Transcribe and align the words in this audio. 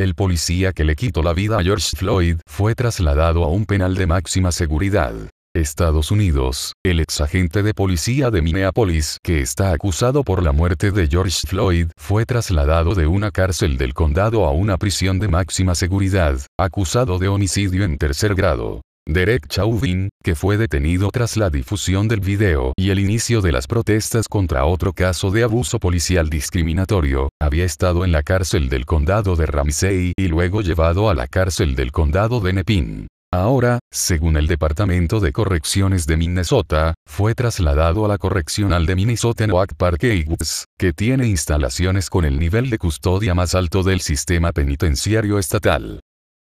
el 0.00 0.14
policía 0.14 0.72
que 0.72 0.84
le 0.84 0.96
quitó 0.96 1.22
la 1.22 1.34
vida 1.34 1.58
a 1.58 1.62
George 1.62 1.96
Floyd 1.96 2.36
fue 2.46 2.74
trasladado 2.74 3.44
a 3.44 3.48
un 3.48 3.66
penal 3.66 3.94
de 3.94 4.06
máxima 4.06 4.50
seguridad. 4.50 5.14
Estados 5.54 6.10
Unidos, 6.10 6.74
el 6.84 7.00
ex 7.00 7.20
agente 7.20 7.62
de 7.62 7.74
policía 7.74 8.30
de 8.30 8.40
Minneapolis 8.40 9.18
que 9.22 9.40
está 9.40 9.72
acusado 9.72 10.22
por 10.22 10.42
la 10.42 10.52
muerte 10.52 10.92
de 10.92 11.08
George 11.08 11.46
Floyd 11.46 11.88
fue 11.96 12.24
trasladado 12.24 12.94
de 12.94 13.06
una 13.06 13.30
cárcel 13.30 13.76
del 13.76 13.92
condado 13.92 14.46
a 14.46 14.52
una 14.52 14.78
prisión 14.78 15.18
de 15.18 15.28
máxima 15.28 15.74
seguridad, 15.74 16.38
acusado 16.56 17.18
de 17.18 17.28
homicidio 17.28 17.84
en 17.84 17.98
tercer 17.98 18.34
grado. 18.34 18.80
Derek 19.12 19.48
Chauvin, 19.48 20.08
que 20.22 20.36
fue 20.36 20.56
detenido 20.56 21.10
tras 21.10 21.36
la 21.36 21.50
difusión 21.50 22.06
del 22.06 22.20
video 22.20 22.72
y 22.76 22.90
el 22.90 23.00
inicio 23.00 23.40
de 23.40 23.50
las 23.50 23.66
protestas 23.66 24.28
contra 24.28 24.64
otro 24.64 24.92
caso 24.92 25.32
de 25.32 25.42
abuso 25.42 25.80
policial 25.80 26.30
discriminatorio, 26.30 27.28
había 27.40 27.64
estado 27.64 28.04
en 28.04 28.12
la 28.12 28.22
cárcel 28.22 28.68
del 28.68 28.86
condado 28.86 29.34
de 29.34 29.46
Ramsey 29.46 30.12
y 30.16 30.28
luego 30.28 30.60
llevado 30.62 31.10
a 31.10 31.14
la 31.14 31.26
cárcel 31.26 31.74
del 31.74 31.90
condado 31.90 32.40
de 32.40 32.52
Nepin. 32.52 33.08
Ahora, 33.32 33.78
según 33.92 34.36
el 34.36 34.46
Departamento 34.46 35.18
de 35.18 35.32
Correcciones 35.32 36.06
de 36.06 36.16
Minnesota, 36.16 36.94
fue 37.08 37.34
trasladado 37.34 38.04
a 38.04 38.08
la 38.08 38.18
correccional 38.18 38.86
de 38.86 38.96
Minnesota 38.96 39.44
en 39.44 39.52
Oak 39.52 39.74
Park 39.76 40.02
Heights, 40.02 40.66
que 40.78 40.92
tiene 40.92 41.26
instalaciones 41.26 42.10
con 42.10 42.24
el 42.24 42.38
nivel 42.38 42.70
de 42.70 42.78
custodia 42.78 43.34
más 43.34 43.54
alto 43.54 43.82
del 43.82 44.00
sistema 44.00 44.52
penitenciario 44.52 45.38
estatal. 45.38 46.00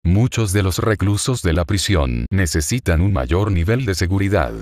Muchos 0.07 0.53
de 0.53 0.63
los 0.63 0.81
reclusos 0.81 1.41
de 1.41 1.55
la 1.55 1.65
prisión 1.65 2.27
necesitan 2.31 3.01
un 3.01 3.15
mayor 3.15 3.51
nivel 3.51 3.87
de 3.87 3.95
seguridad. 3.95 4.53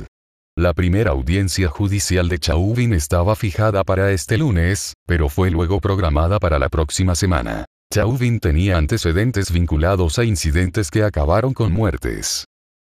La 0.57 0.73
primera 0.73 1.11
audiencia 1.11 1.69
judicial 1.69 2.29
de 2.29 2.39
Chauvin 2.39 2.93
estaba 2.93 3.35
fijada 3.35 3.83
para 3.83 4.13
este 4.13 4.39
lunes, 4.39 4.93
pero 5.05 5.29
fue 5.29 5.51
luego 5.51 5.81
programada 5.81 6.39
para 6.39 6.61
la 6.61 6.69
próxima 6.69 7.17
semana. 7.17 7.65
Chauvin 7.93 8.39
tenía 8.39 8.77
antecedentes 8.77 9.51
vinculados 9.51 10.21
a 10.21 10.25
incidentes 10.25 10.91
que 10.91 11.03
acabaron 11.03 11.55
con 11.55 11.73
muertes. 11.73 12.45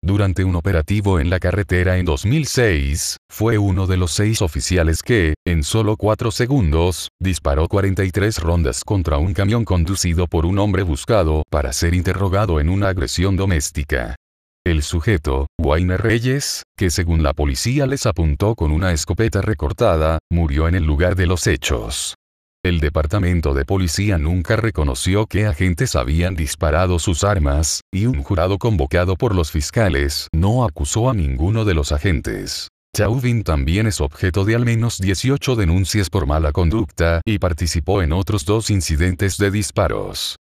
Durante 0.03 0.45
un 0.45 0.57
operativo 0.57 1.21
en 1.21 1.29
la 1.29 1.39
carretera 1.39 1.99
en 1.99 2.07
2006, 2.07 3.19
fue 3.31 3.59
uno 3.59 3.87
de 3.87 3.99
los 3.99 4.13
seis 4.13 4.41
oficiales 4.41 5.03
que, 5.03 5.35
en 5.47 5.63
solo 5.63 5.99
cuatro 5.99 6.31
segundos, 6.31 7.11
disparó 7.21 7.69
43 7.69 8.39
rondas 8.39 8.83
contra 8.83 9.19
un 9.19 9.35
camión 9.35 9.67
conducido 9.67 10.27
por 10.27 10.47
un 10.47 10.59
hombre 10.59 10.85
buscado 10.85 11.43
para 11.51 11.75
ser 11.75 11.95
interrogado 11.95 12.61
en 12.61 12.71
una 12.71 12.89
agresión 12.89 13.37
doméstica. 13.37 14.17
El 14.65 14.83
sujeto, 14.83 15.49
Wayne 15.59 15.99
Reyes, 15.99 16.63
que 16.79 16.89
según 16.89 17.23
la 17.23 17.35
policía 17.35 17.87
les 17.87 18.07
apuntó 18.07 18.55
con 18.55 18.73
una 18.73 18.93
escopeta 18.93 19.43
recortada, 19.43 20.19
murió 20.31 20.67
en 20.67 20.77
el 20.77 20.85
lugar 20.85 21.15
de 21.15 21.27
los 21.27 21.47
hechos. 21.47 22.15
El 22.63 22.79
departamento 22.79 23.55
de 23.55 23.65
policía 23.65 24.19
nunca 24.19 24.55
reconoció 24.55 25.25
que 25.25 25.47
agentes 25.47 25.97
habían 25.97 26.37
disparado 26.37 26.99
sus 26.99 27.25
armas, 27.25 27.81
y 27.91 28.05
un 28.05 28.23
jurado 28.23 28.59
convocado 28.59 29.17
por 29.17 29.35
los 29.35 29.51
fiscales 29.51 30.29
no 30.35 30.67
acusó 30.67 31.09
a 31.09 31.15
ninguno 31.15 31.65
de 31.65 31.73
los 31.73 31.91
agentes. 31.91 32.69
Chauvin 32.95 33.45
también 33.45 33.87
es 33.87 34.03
objeto 34.03 34.45
de 34.45 34.57
al 34.57 34.67
menos 34.67 34.99
18 34.99 35.57
denuncias 35.57 36.11
por 36.11 36.27
mala 36.27 36.53
conducta 36.53 37.23
y 37.25 37.39
participó 37.39 38.03
en 38.03 38.13
otros 38.13 38.45
dos 38.45 38.69
incidentes 38.69 39.39
de 39.39 39.51
disparos. 39.51 40.37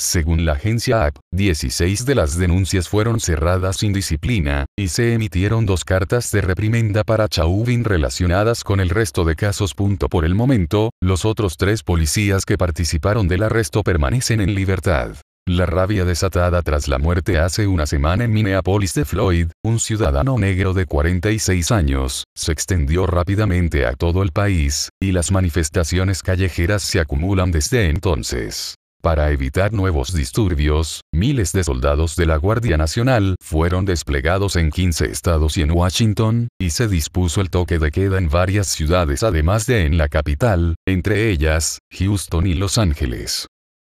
Según 0.00 0.46
la 0.46 0.52
agencia 0.52 1.04
AP, 1.04 1.18
16 1.30 2.06
de 2.06 2.14
las 2.14 2.38
denuncias 2.38 2.88
fueron 2.88 3.20
cerradas 3.20 3.76
sin 3.76 3.92
disciplina, 3.92 4.64
y 4.74 4.88
se 4.88 5.12
emitieron 5.12 5.66
dos 5.66 5.84
cartas 5.84 6.30
de 6.30 6.40
reprimenda 6.40 7.04
para 7.04 7.28
Chauvin 7.28 7.84
relacionadas 7.84 8.64
con 8.64 8.80
el 8.80 8.88
resto 8.88 9.26
de 9.26 9.36
casos. 9.36 9.74
Por 9.74 10.24
el 10.24 10.34
momento, 10.34 10.88
los 11.02 11.26
otros 11.26 11.58
tres 11.58 11.82
policías 11.82 12.46
que 12.46 12.56
participaron 12.56 13.28
del 13.28 13.42
arresto 13.42 13.82
permanecen 13.82 14.40
en 14.40 14.54
libertad. 14.54 15.16
La 15.46 15.66
rabia 15.66 16.06
desatada 16.06 16.62
tras 16.62 16.88
la 16.88 16.98
muerte 16.98 17.38
hace 17.38 17.66
una 17.66 17.84
semana 17.84 18.24
en 18.24 18.32
Minneapolis 18.32 18.94
de 18.94 19.04
Floyd, 19.04 19.48
un 19.62 19.78
ciudadano 19.80 20.38
negro 20.38 20.72
de 20.72 20.86
46 20.86 21.70
años, 21.72 22.24
se 22.34 22.52
extendió 22.52 23.06
rápidamente 23.06 23.84
a 23.84 23.92
todo 23.92 24.22
el 24.22 24.32
país, 24.32 24.88
y 24.98 25.12
las 25.12 25.30
manifestaciones 25.30 26.22
callejeras 26.22 26.82
se 26.82 27.00
acumulan 27.00 27.50
desde 27.50 27.90
entonces. 27.90 28.76
Para 29.02 29.30
evitar 29.30 29.72
nuevos 29.72 30.12
disturbios, 30.12 31.00
miles 31.10 31.52
de 31.52 31.64
soldados 31.64 32.16
de 32.16 32.26
la 32.26 32.36
Guardia 32.36 32.76
Nacional 32.76 33.36
fueron 33.42 33.86
desplegados 33.86 34.56
en 34.56 34.70
15 34.70 35.06
estados 35.06 35.56
y 35.56 35.62
en 35.62 35.70
Washington, 35.70 36.48
y 36.60 36.68
se 36.68 36.86
dispuso 36.86 37.40
el 37.40 37.48
toque 37.48 37.78
de 37.78 37.92
queda 37.92 38.18
en 38.18 38.28
varias 38.28 38.66
ciudades 38.66 39.22
además 39.22 39.64
de 39.64 39.86
en 39.86 39.96
la 39.96 40.08
capital, 40.08 40.74
entre 40.86 41.30
ellas, 41.30 41.78
Houston 41.92 42.46
y 42.46 42.52
Los 42.52 42.76
Ángeles. 42.76 43.46